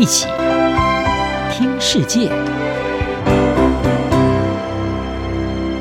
[0.00, 0.26] 一起
[1.52, 2.30] 听世界，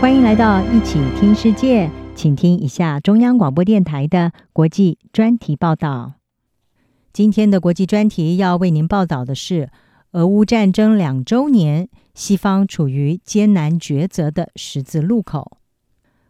[0.01, 6.15] 欢迎来到一起听世界，请听一下中央广播电台的国际专题报道。
[7.13, 9.69] 今天的国际专题要为您报道的是：
[10.11, 15.59] 俄乌战争两周年，西方处于艰难抉择的十字路口。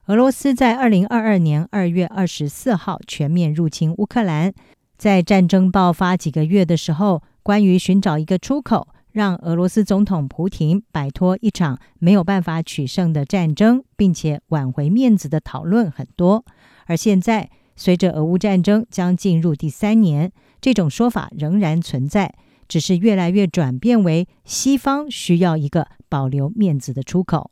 [0.05, 4.53] 俄罗斯在二零二二年二月二十四号全面入侵乌克兰。
[4.95, 16.45] 在战争爆发几个月的时候，关于寻找一个出口，让俄罗斯总统普廷摆脱一场没有办法取胜的战争，并且挽回面子的讨论很多。
[16.85, 22.33] 而现在，随着俄乌战争将进入第三年，这种说法仍然存在，
[22.67, 27.51] 只是越来越转变为西方需要一个保留面子的出口。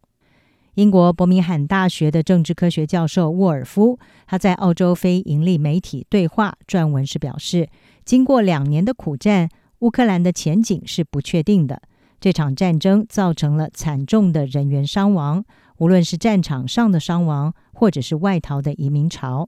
[0.76, 7.68] 英国伯明翰大学的政治科学教授沃尔夫，他在澳洲非盈利媒体对话撰文时表示，
[8.06, 9.50] 经过两年的苦战，
[9.80, 11.82] 乌克兰的前景是不确定的。
[12.20, 15.46] 这场战争造成了惨重的人员伤亡，
[15.78, 19.48] 无论是战场上的伤亡，或者是外逃的移民潮，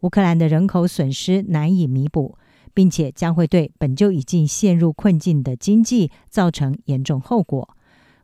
[0.00, 2.36] 乌克兰的人口损失难以弥补，
[2.74, 7.76] 并且将会对本就已经陷入困境的经济造成严重后果。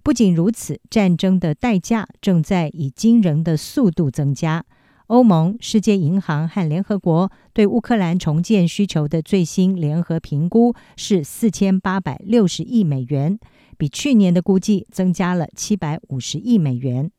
[0.03, 4.65] 不仅如此，战争的代价正在以惊人的速度增加。
[5.09, 13.39] 欧盟、世界银行和联合国对乌克兰重建需求的最新联合评估是四千八百六十亿美元，
[13.77, 17.11] 比去年的估计增加了七百五十亿美元。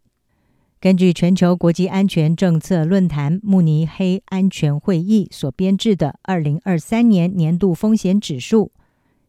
[0.82, 8.72] 根据全球国际安全政策论坛慕尼黑安全会议所编制的二零二三年年度风险指数。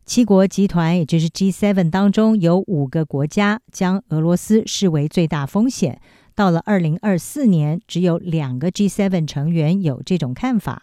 [0.04, 6.00] 七国集团，也就是 G7 当中，有五个国家将俄罗斯视为最大风险。
[6.36, 10.82] 到了二零二四年，只有两个 G7 成员有这种看法。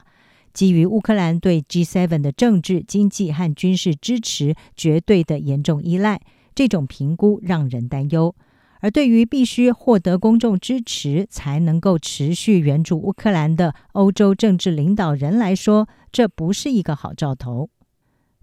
[0.51, 6.19] 基于乌克兰对 G7 的政治、经济和军事支持绝对的严重依赖，
[6.55, 8.35] 这种评估让人担忧。
[8.81, 17.69] 而对于必须获得公众支持才能够持续援助乌克兰的欧洲政治领导人来说，这不是一个好兆头。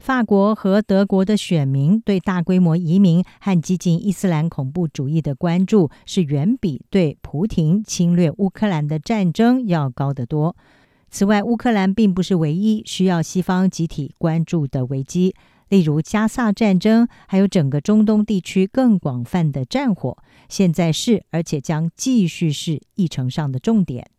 [0.00, 10.56] 法国和德国的选民对大规模移民和激进伊斯兰恐怖主义的关注是远比对普廷侵略乌克兰的战争要高得多。
[11.10, 15.34] 此外，乌克兰并不是唯一需要西方集体关注的危机，
[15.68, 20.16] 例如加萨战争，还有整个中东地区更广泛的战火，
[20.48, 24.10] 现在是而且将继续是议程上的重点。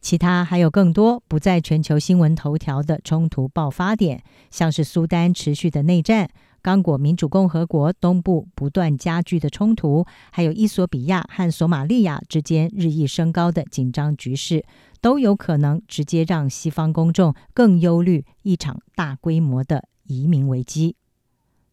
[0.00, 6.30] 其他还有更多不在全球新闻头条的冲突爆发点，像是苏丹持续的内战、
[6.62, 14.64] 刚果民主共和国东部不断加剧的冲突，还有伊索比亚和索马利亚之间日益升高的紧张局势，
[15.00, 20.94] 都有可能直接让西方公众更忧虑一场大规模的移民危机。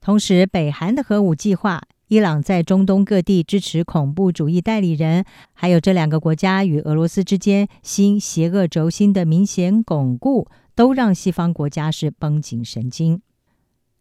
[0.02, 1.82] 同时，北韩的核武计划。
[2.16, 13.22] 伊朗在中东各地支持恐怖主义代理人，还有这两个国家与俄罗斯之间新邪恶轴心的明显巩固，都让西方国家是绷紧神经。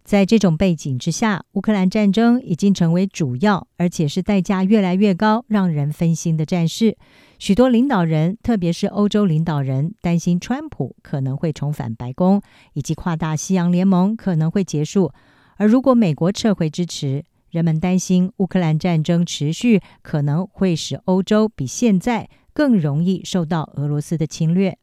[0.05, 6.97] 在这种背景之下，乌克兰战争已经成为主要，而且是代价越来越高、让人分心的战事。
[7.41, 12.41] 许多领导人，特别是欧洲领导人，担心川普可能会重返白宫，
[12.75, 15.11] 以及跨大西洋联盟可能会结束。
[15.57, 17.25] 而如果美国撤回支持，
[17.55, 24.77] 人们担心乌克兰战争持续，可能会使欧洲比现在更容易受到俄罗斯的侵略。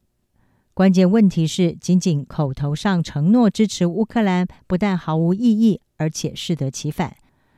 [0.74, 7.18] 关键问题是，仅仅口头上承诺支持乌克兰，不但毫无意义，而且适得其反。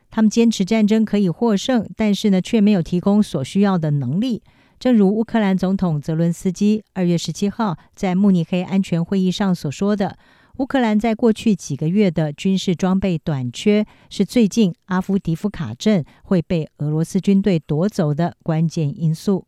[0.09, 4.41] 他们坚持战争可以获胜，但是呢，却没有提供所需要的能力。
[4.79, 10.17] 正如乌克兰总统泽伦斯基二月十七号在慕尼黑安全会议上所说的。
[10.59, 19.47] 乌克兰在过去几个月的军事装备短缺，是最近阿夫迪夫卡镇会被俄罗斯军队夺走的关键因素。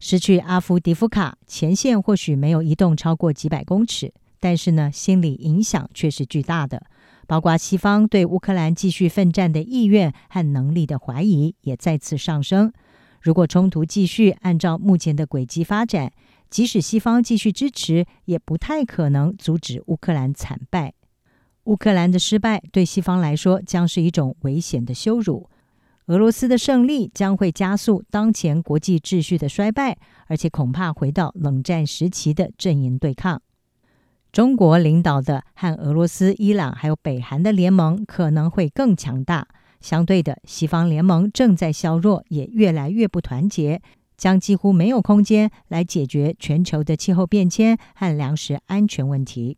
[0.00, 6.82] 失去阿夫迪夫卡，前线或许没有移动超过几百公尺，但是呢，心理影响却是巨大的。
[7.28, 12.72] 包括西方对乌克兰继续奋战的意愿和能力的怀疑也再次上升。
[13.20, 16.10] 如果冲突继续按照目前的轨迹发展，
[16.50, 20.92] 即使西方继续支持，也不太可能阻止乌克兰惨败。
[21.64, 25.48] 乌克兰的失败对西方来说将是一种危险的羞辱。
[26.06, 33.40] 俄罗斯的胜利将会加速当前国际秩序的衰败，而且恐怕回到冷战时期的阵营对抗。
[34.32, 39.46] 中国领导的和俄罗斯、伊朗还有北韩的联盟可能会更强大。
[39.80, 43.80] 相对的，西方联盟正在削弱，也越来越不团结。
[44.20, 49.56] 将几乎没有空间来解决全球的气候变迁和粮食安全问题。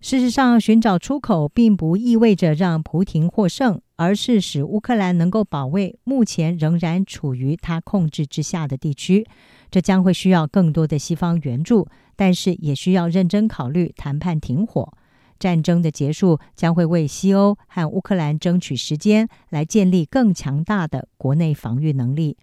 [0.00, 9.26] 事实上，寻找出口并不意味着让普廷获胜，而是使乌克兰能够保卫目前仍然处于他控制之下的地区。
[9.70, 11.86] 这将会需要更多的西方援助，
[12.16, 14.94] 但是也需要认真考虑谈判停火。
[15.38, 22.38] 战争的结束将会为西欧和乌克兰争取时间，来建立更强大的国内防御能力。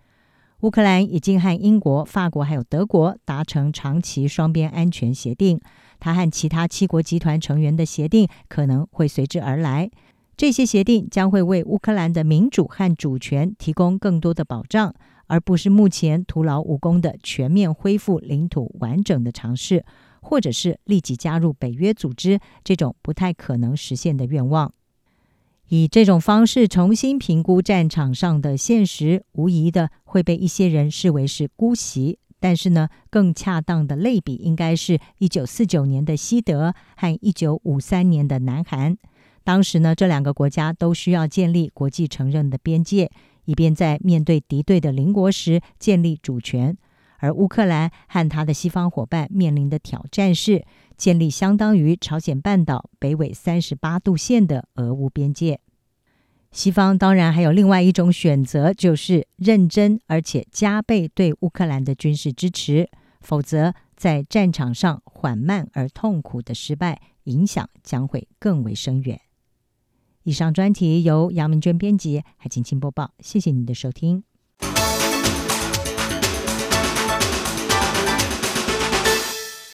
[0.66, 5.62] 乌克兰已经和英国、法国还有德国达成长期双边安全协定，
[6.00, 9.92] 它和其他七国集团成员的协定可能会随之而来。
[10.36, 14.92] 这些协定将会为乌克兰的民主和主权提供更多的保障，
[15.28, 19.86] 而不是目前徒劳无功的全面恢复领土完整的尝试，
[20.20, 24.74] 或者是立即加入北约组织这种不太可能实现的愿望。
[25.70, 32.20] 以这种方式重新评估战场上的现实，无疑的会被一些人视为是姑息。
[32.40, 38.96] 但是呢，更恰当的类比应该是一九四九年的西德和一九五三年的南韩。
[39.44, 43.10] 当时呢，这两个国家都需要建立国际承认的边界，
[43.46, 46.78] 以便在面对敌对的邻国时建立主权。
[47.18, 50.64] 而乌克兰和他的西方伙伴面临的挑战是，
[50.98, 55.60] 建立相当于朝鲜半岛北纬三十八度线的俄乌边界。
[56.52, 62.90] 西方当然还有另外一种选择，就是认真而且加倍对乌克兰的军事支持，
[63.20, 69.20] 否则在战场上缓慢而痛苦的失败，影响将会更为深远。
[70.24, 73.12] 以上专题由杨明娟编辑，还请播报。
[73.20, 74.24] 谢谢您的收听。